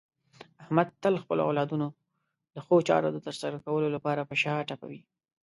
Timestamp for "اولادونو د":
1.47-2.57